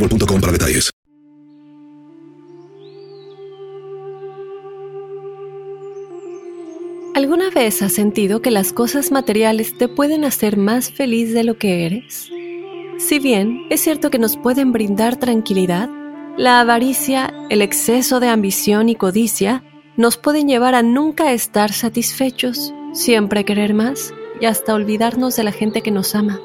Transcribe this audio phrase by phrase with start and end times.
[0.00, 0.90] boostmobile.com para detalles.
[7.14, 11.58] ¿Alguna vez has sentido que las cosas materiales te pueden hacer más feliz de lo
[11.58, 12.30] que eres?
[12.98, 15.90] Si bien es cierto que nos pueden brindar tranquilidad,
[16.36, 19.64] la avaricia, el exceso de ambición y codicia
[19.96, 25.52] nos pueden llevar a nunca estar satisfechos, siempre querer más y hasta olvidarnos de la
[25.52, 26.40] gente que nos ama.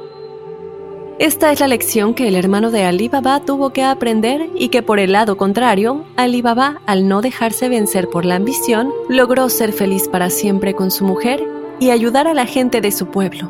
[1.18, 4.84] Esta es la lección que el hermano de Ali Baba tuvo que aprender y que
[4.84, 9.72] por el lado contrario, Ali Baba, al no dejarse vencer por la ambición, logró ser
[9.72, 11.42] feliz para siempre con su mujer
[11.80, 13.50] y ayudar a la gente de su pueblo.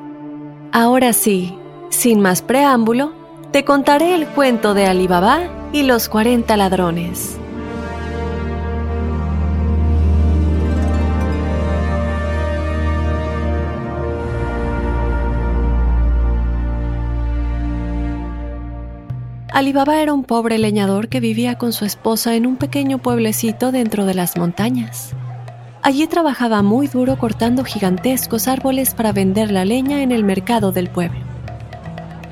[0.71, 1.57] Ahora sí,
[1.89, 3.13] sin más preámbulo,
[3.51, 7.39] te contaré el cuento de Ali Baba y los 40 ladrones.
[19.55, 24.05] Alibaba era un pobre leñador que vivía con su esposa en un pequeño pueblecito dentro
[24.05, 25.13] de las montañas.
[25.81, 30.89] Allí trabajaba muy duro cortando gigantescos árboles para vender la leña en el mercado del
[30.89, 31.21] pueblo.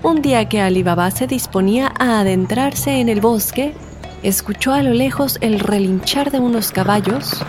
[0.03, 3.73] Un día que Alibaba se disponía a adentrarse en el bosque,
[4.21, 7.41] escuchó a lo lejos el relinchar de unos caballos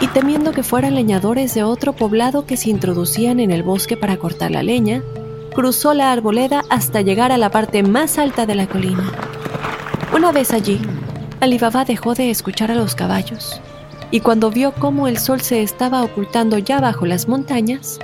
[0.00, 4.16] y temiendo que fueran leñadores de otro poblado que se introducían en el bosque para
[4.16, 5.00] cortar la leña,
[5.54, 9.12] cruzó la arboleda hasta llegar a la parte más alta de la colina.
[10.14, 10.80] Una vez allí,
[11.40, 13.60] Alibaba dejó de escuchar a los caballos
[14.10, 17.98] y cuando vio cómo el sol se estaba ocultando ya bajo las montañas,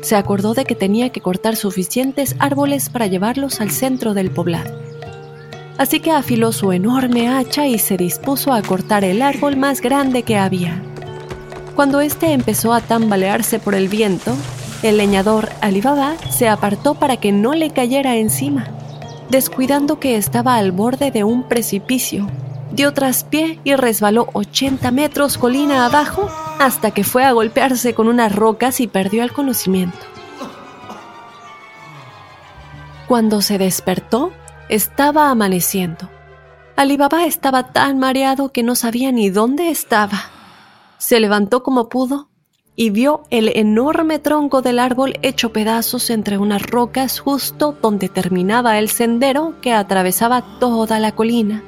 [0.00, 4.76] se acordó de que tenía que cortar suficientes árboles para llevarlos al centro del poblado.
[5.78, 10.24] Así que afiló su enorme hacha y se dispuso a cortar el árbol más grande
[10.24, 10.82] que había.
[11.76, 14.34] Cuando éste empezó a tambalearse por el viento,
[14.82, 18.66] el leñador Alibaba se apartó para que no le cayera encima,
[19.30, 22.28] descuidando que estaba al borde de un precipicio.
[22.72, 26.28] Dio traspié y resbaló 80 metros colina abajo
[26.58, 29.98] hasta que fue a golpearse con unas rocas y perdió el conocimiento.
[33.06, 34.32] Cuando se despertó,
[34.68, 36.08] estaba amaneciendo.
[36.76, 40.22] Alibaba estaba tan mareado que no sabía ni dónde estaba.
[40.96, 42.31] Se levantó como pudo
[42.74, 48.78] y vio el enorme tronco del árbol hecho pedazos entre unas rocas justo donde terminaba
[48.78, 51.62] el sendero que atravesaba toda la colina.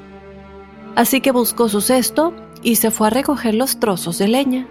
[0.95, 4.67] Así que buscó su cesto y se fue a recoger los trozos de leña.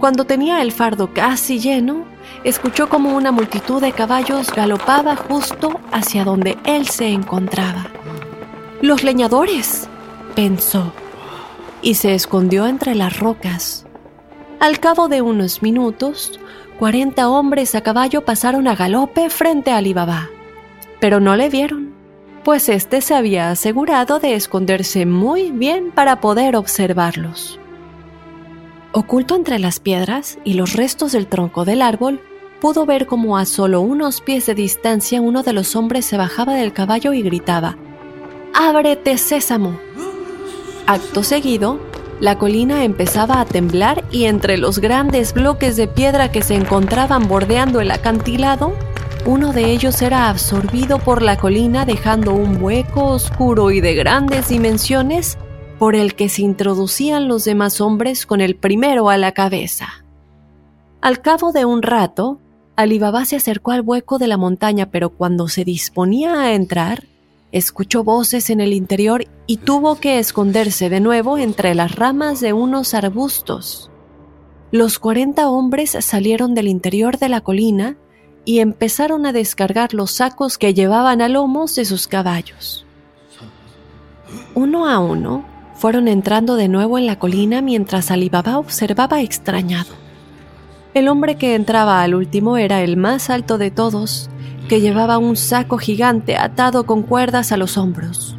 [0.00, 2.04] Cuando tenía el fardo casi lleno,
[2.42, 7.86] escuchó como una multitud de caballos galopaba justo hacia donde él se encontraba.
[8.80, 9.88] Los leñadores,
[10.34, 10.92] pensó,
[11.82, 13.86] y se escondió entre las rocas.
[14.62, 16.38] Al cabo de unos minutos,
[16.78, 20.30] 40 hombres a caballo pasaron a galope frente a Alibaba,
[21.00, 21.92] pero no le vieron.
[22.44, 27.58] pues éste se había asegurado de esconderse muy bien para poder observarlos.
[28.92, 32.20] Oculto entre las piedras y los restos del tronco del árbol,
[32.60, 36.54] pudo ver como a solo unos pies de distancia uno de los hombres se bajaba
[36.54, 37.76] del caballo y gritaba,
[38.54, 39.76] ¡Ábrete, sésamo!
[40.86, 41.80] Acto seguido,
[42.22, 47.26] la colina empezaba a temblar y entre los grandes bloques de piedra que se encontraban
[47.26, 48.74] bordeando el acantilado,
[49.26, 54.50] uno de ellos era absorbido por la colina dejando un hueco oscuro y de grandes
[54.50, 55.36] dimensiones
[55.80, 59.88] por el que se introducían los demás hombres con el primero a la cabeza.
[61.00, 62.38] Al cabo de un rato,
[62.76, 67.02] Alibaba se acercó al hueco de la montaña, pero cuando se disponía a entrar,
[67.52, 72.52] escuchó voces en el interior y tuvo que esconderse de nuevo entre las ramas de
[72.52, 73.90] unos arbustos.
[74.70, 77.96] Los cuarenta hombres salieron del interior de la colina
[78.44, 82.86] y empezaron a descargar los sacos que llevaban a lomos de sus caballos.
[84.54, 85.44] Uno a uno,
[85.74, 89.90] fueron entrando de nuevo en la colina mientras Alibaba observaba extrañado.
[90.94, 94.30] El hombre que entraba al último era el más alto de todos,
[94.68, 98.36] que llevaba un saco gigante atado con cuerdas a los hombros.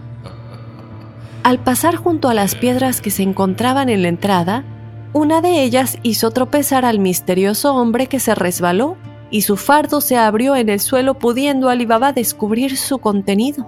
[1.43, 4.63] Al pasar junto a las piedras que se encontraban en la entrada,
[5.11, 8.97] una de ellas hizo tropezar al misterioso hombre que se resbaló
[9.29, 13.67] y su fardo se abrió en el suelo pudiendo Alibaba descubrir su contenido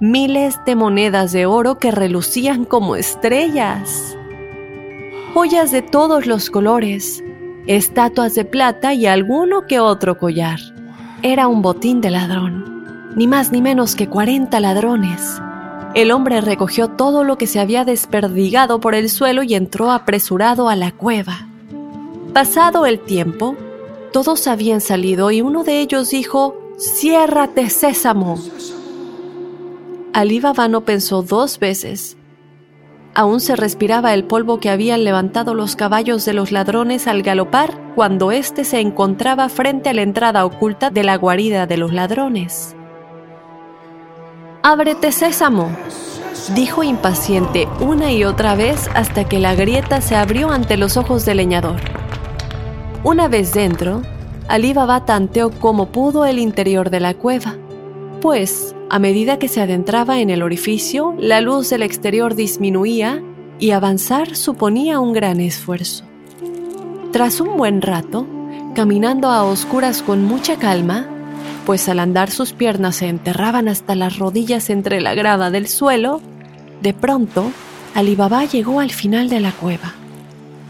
[0.00, 4.16] miles de monedas de oro que relucían como estrellas,
[5.34, 7.22] joyas de todos los colores,
[7.66, 10.58] estatuas de plata y alguno que otro collar.
[11.22, 15.38] Era un botín de ladrón, ni más ni menos que 40 ladrones.
[15.94, 20.70] El hombre recogió todo lo que se había desperdigado por el suelo y entró apresurado
[20.70, 21.46] a la cueva.
[22.32, 23.54] Pasado el tiempo,
[24.14, 28.38] todos habían salido y uno de ellos dijo, Ciérrate, sésamo.
[30.14, 30.40] Ali
[30.70, 32.16] no pensó dos veces.
[33.20, 37.78] Aún se respiraba el polvo que habían levantado los caballos de los ladrones al galopar
[37.94, 42.74] cuando éste se encontraba frente a la entrada oculta de la guarida de los ladrones.
[44.62, 45.68] Ábrete, sésamo,
[46.54, 51.26] dijo impaciente una y otra vez hasta que la grieta se abrió ante los ojos
[51.26, 51.76] del leñador.
[53.04, 54.00] Una vez dentro,
[54.48, 57.58] Ali Baba tanteó como pudo el interior de la cueva
[58.20, 63.22] pues, a medida que se adentraba en el orificio, la luz del exterior disminuía
[63.58, 66.04] y avanzar suponía un gran esfuerzo.
[67.12, 68.26] Tras un buen rato,
[68.74, 71.08] caminando a oscuras con mucha calma,
[71.66, 76.20] pues al andar sus piernas se enterraban hasta las rodillas entre la grava del suelo,
[76.82, 77.50] de pronto,
[77.94, 79.94] Alibaba llegó al final de la cueva.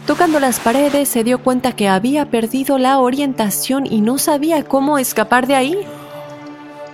[0.07, 4.97] Tocando las paredes se dio cuenta que había perdido la orientación y no sabía cómo
[4.97, 5.77] escapar de ahí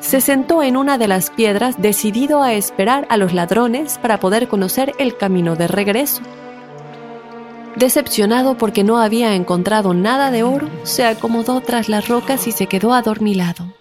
[0.07, 4.47] se sentó en una de las piedras decidido a esperar a los ladrones para poder
[4.47, 6.21] conocer el camino de regreso.
[7.75, 12.67] Decepcionado porque no había encontrado nada de oro, se acomodó tras las rocas y se
[12.67, 13.73] quedó adormilado.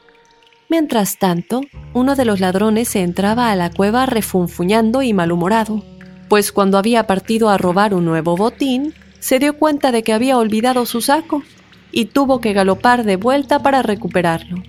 [0.68, 1.60] Mientras tanto,
[1.94, 5.84] uno de los ladrones se entraba a la cueva refunfuñando y malhumorado,
[6.28, 10.38] pues cuando había partido a robar un nuevo botín, se dio cuenta de que había
[10.38, 11.44] olvidado su saco
[11.92, 14.64] y tuvo que galopar de vuelta para recuperarlo.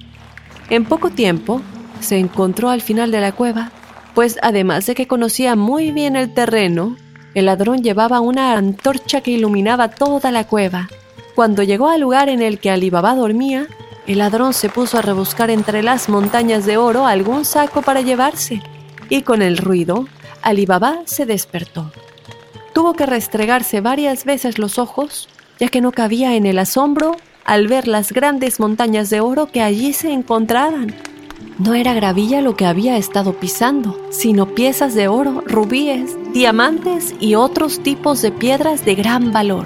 [0.69, 1.61] En poco tiempo
[2.01, 3.71] se encontró al final de la cueva,
[4.13, 6.97] pues además de que conocía muy bien el terreno,
[7.35, 10.89] el ladrón llevaba una antorcha que iluminaba toda la cueva.
[11.35, 13.68] Cuando llegó al lugar en el que Alibaba dormía,
[14.07, 18.61] el ladrón se puso a rebuscar entre las montañas de oro algún saco para llevarse,
[19.09, 20.07] y con el ruido,
[20.42, 21.92] Alibaba se despertó.
[22.73, 27.15] Tuvo que restregarse varias veces los ojos, ya que no cabía en el asombro
[27.47, 30.94] al ver las grandes montañas de oro que allí se encontraban.
[31.57, 37.35] No era gravilla lo que había estado pisando, sino piezas de oro, rubíes, diamantes y
[37.35, 39.66] otros tipos de piedras de gran valor.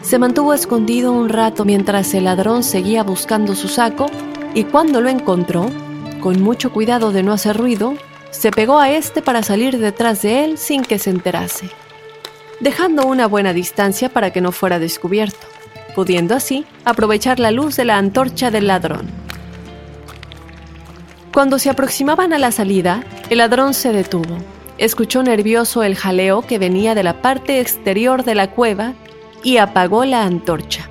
[0.00, 4.06] Se mantuvo escondido un rato mientras el ladrón seguía buscando su saco
[4.54, 5.68] y cuando lo encontró,
[6.20, 7.94] con mucho cuidado de no hacer ruido,
[8.30, 11.68] se pegó a este para salir detrás de él sin que se enterase,
[12.60, 15.55] dejando una buena distancia para que no fuera descubierto
[15.96, 19.06] pudiendo así aprovechar la luz de la antorcha del ladrón.
[21.32, 24.36] Cuando se aproximaban a la salida, el ladrón se detuvo.
[24.76, 28.92] Escuchó nervioso el jaleo que venía de la parte exterior de la cueva
[29.42, 30.90] y apagó la antorcha.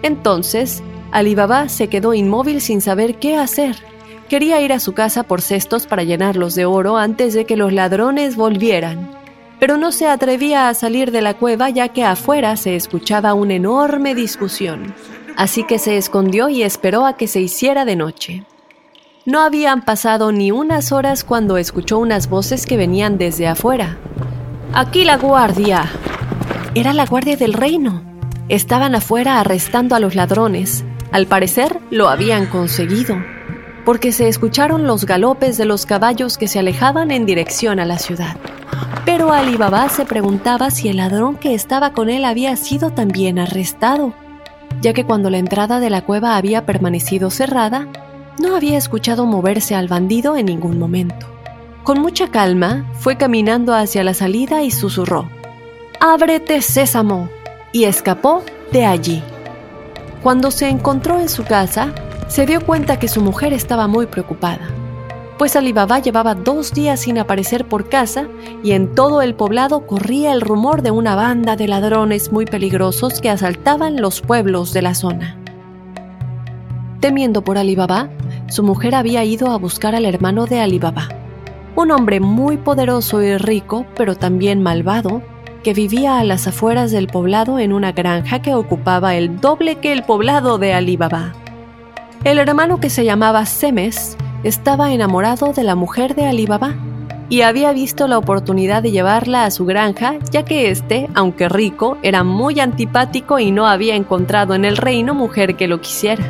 [0.00, 0.82] Entonces,
[1.12, 3.76] Alibaba se quedó inmóvil sin saber qué hacer.
[4.30, 7.74] Quería ir a su casa por cestos para llenarlos de oro antes de que los
[7.74, 9.15] ladrones volvieran
[9.58, 13.54] pero no se atrevía a salir de la cueva ya que afuera se escuchaba una
[13.54, 14.94] enorme discusión.
[15.36, 18.44] Así que se escondió y esperó a que se hiciera de noche.
[19.24, 23.96] No habían pasado ni unas horas cuando escuchó unas voces que venían desde afuera.
[24.72, 25.90] Aquí la guardia.
[26.74, 28.02] Era la guardia del reino.
[28.48, 30.84] Estaban afuera arrestando a los ladrones.
[31.10, 33.16] Al parecer lo habían conseguido,
[33.84, 37.98] porque se escucharon los galopes de los caballos que se alejaban en dirección a la
[37.98, 38.36] ciudad.
[39.04, 43.38] Pero Ali Baba se preguntaba si el ladrón que estaba con él había sido también
[43.38, 44.12] arrestado,
[44.80, 47.88] ya que cuando la entrada de la cueva había permanecido cerrada,
[48.40, 51.26] no había escuchado moverse al bandido en ningún momento.
[51.82, 55.28] Con mucha calma, fue caminando hacia la salida y susurró,
[56.00, 57.28] Ábrete, sésamo,
[57.72, 58.42] y escapó
[58.72, 59.22] de allí.
[60.22, 61.94] Cuando se encontró en su casa,
[62.28, 64.68] se dio cuenta que su mujer estaba muy preocupada,
[65.38, 68.28] pues Alibaba llevaba dos días sin aparecer por casa
[68.62, 73.20] y en todo el poblado corría el rumor de una banda de ladrones muy peligrosos
[73.20, 75.36] que asaltaban los pueblos de la zona.
[77.00, 78.08] Temiendo por Alibaba,
[78.48, 81.08] su mujer había ido a buscar al hermano de Alibaba,
[81.74, 85.20] un hombre muy poderoso y rico, pero también malvado,
[85.62, 89.92] que vivía a las afueras del poblado en una granja que ocupaba el doble que
[89.92, 91.34] el poblado de Alibaba.
[92.24, 94.16] El hermano que se llamaba Semes
[94.48, 96.74] estaba enamorado de la mujer de Alibaba
[97.28, 101.98] y había visto la oportunidad de llevarla a su granja, ya que éste, aunque rico,
[102.02, 106.24] era muy antipático y no había encontrado en el reino mujer que lo quisiera.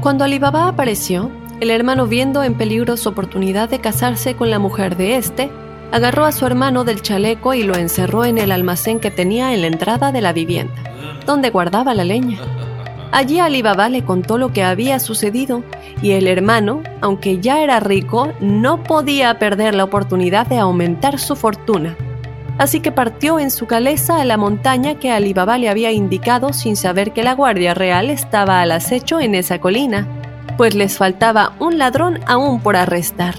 [0.00, 4.96] Cuando Alibaba apareció, el hermano viendo en peligro su oportunidad de casarse con la mujer
[4.96, 5.50] de este,
[5.92, 9.60] agarró a su hermano del chaleco y lo encerró en el almacén que tenía en
[9.60, 10.74] la entrada de la vivienda,
[11.26, 12.38] donde guardaba la leña.
[13.12, 15.62] Allí Alibaba le contó lo que había sucedido
[16.00, 21.36] y el hermano, aunque ya era rico, no podía perder la oportunidad de aumentar su
[21.36, 21.94] fortuna.
[22.56, 26.74] Así que partió en su caleza a la montaña que Alibaba le había indicado sin
[26.74, 30.08] saber que la Guardia Real estaba al acecho en esa colina,
[30.56, 33.34] pues les faltaba un ladrón aún por arrestar,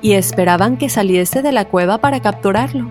[0.00, 2.88] y esperaban que saliese de la cueva para capturarlo.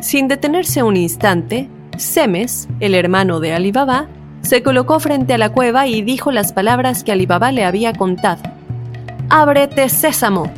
[0.00, 4.08] Sin detenerse un instante, Semes, el hermano de Alibaba,
[4.44, 8.42] se colocó frente a la cueva y dijo las palabras que Alibaba le había contado.
[9.30, 10.52] ¡Ábrete, sésamo!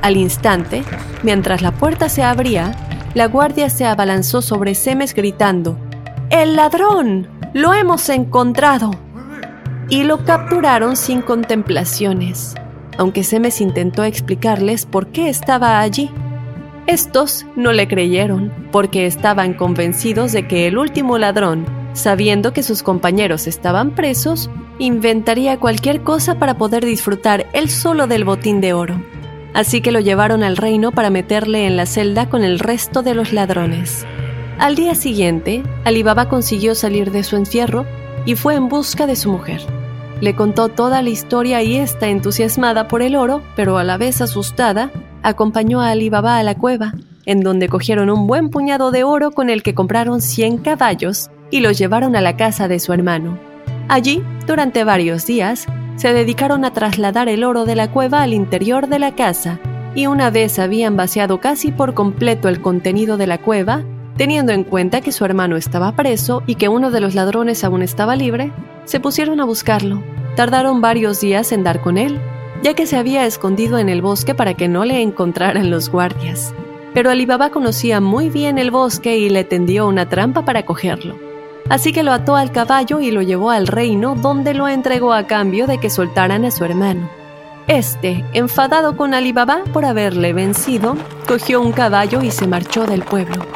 [0.00, 0.84] Al instante,
[1.22, 2.72] mientras la puerta se abría,
[3.14, 5.76] la guardia se abalanzó sobre Semes gritando,
[6.30, 7.26] ¡El ladrón!
[7.52, 8.92] ¡Lo hemos encontrado!
[9.88, 12.54] Y lo capturaron sin contemplaciones,
[12.96, 16.10] aunque Semes intentó explicarles por qué estaba allí.
[16.86, 22.82] Estos no le creyeron, porque estaban convencidos de que el último ladrón, sabiendo que sus
[22.82, 29.00] compañeros estaban presos, inventaría cualquier cosa para poder disfrutar él solo del botín de oro
[29.54, 33.14] así que lo llevaron al reino para meterle en la celda con el resto de
[33.14, 34.06] los ladrones.
[34.58, 37.86] Al día siguiente, Alibaba consiguió salir de su encierro
[38.24, 39.60] y fue en busca de su mujer.
[40.20, 44.20] Le contó toda la historia y esta, entusiasmada por el oro, pero a la vez
[44.20, 44.90] asustada,
[45.22, 46.94] acompañó a Alibaba a la cueva,
[47.26, 51.60] en donde cogieron un buen puñado de oro con el que compraron 100 caballos y
[51.60, 53.38] los llevaron a la casa de su hermano.
[53.86, 58.88] Allí, durante varios días, se dedicaron a trasladar el oro de la cueva al interior
[58.88, 59.60] de la casa,
[59.94, 63.84] y una vez habían vaciado casi por completo el contenido de la cueva,
[64.16, 67.82] teniendo en cuenta que su hermano estaba preso y que uno de los ladrones aún
[67.82, 68.50] estaba libre,
[68.84, 70.02] se pusieron a buscarlo.
[70.36, 72.18] Tardaron varios días en dar con él,
[72.62, 76.54] ya que se había escondido en el bosque para que no le encontraran los guardias.
[76.94, 81.31] Pero Alibaba conocía muy bien el bosque y le tendió una trampa para cogerlo.
[81.68, 85.26] Así que lo ató al caballo y lo llevó al reino donde lo entregó a
[85.26, 87.08] cambio de que soltaran a su hermano.
[87.68, 90.96] Este, enfadado con Alibaba por haberle vencido,
[91.28, 93.46] cogió un caballo y se marchó del pueblo.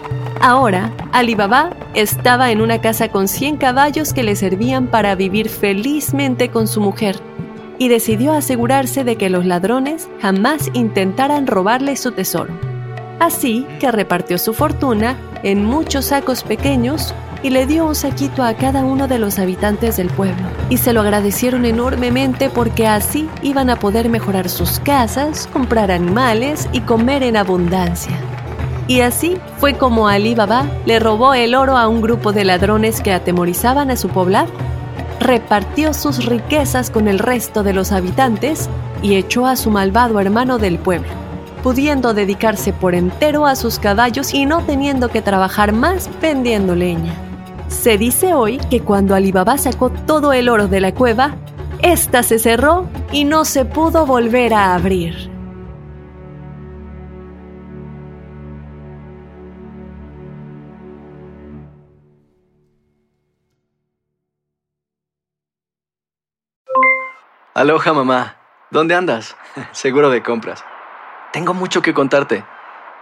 [0.40, 6.50] Ahora, Alibaba estaba en una casa con 100 caballos que le servían para vivir felizmente
[6.50, 7.16] con su mujer
[7.78, 12.52] y decidió asegurarse de que los ladrones jamás intentaran robarle su tesoro.
[13.18, 17.14] Así que repartió su fortuna en muchos sacos pequeños
[17.46, 20.48] y le dio un saquito a cada uno de los habitantes del pueblo.
[20.68, 26.68] Y se lo agradecieron enormemente porque así iban a poder mejorar sus casas, comprar animales
[26.72, 28.16] y comer en abundancia.
[28.88, 33.00] Y así fue como Ali Baba le robó el oro a un grupo de ladrones
[33.00, 34.50] que atemorizaban a su poblado,
[35.20, 38.68] repartió sus riquezas con el resto de los habitantes
[39.02, 41.12] y echó a su malvado hermano del pueblo,
[41.62, 47.14] pudiendo dedicarse por entero a sus caballos y no teniendo que trabajar más vendiendo leña.
[47.76, 51.36] Se dice hoy que cuando Alibaba sacó todo el oro de la cueva,
[51.82, 55.30] ésta se cerró y no se pudo volver a abrir.
[67.54, 68.36] Aloha mamá.
[68.70, 69.36] ¿Dónde andas?
[69.70, 70.64] Seguro de compras.
[71.32, 72.44] Tengo mucho que contarte.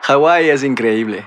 [0.02, 1.26] Hawái es increíble.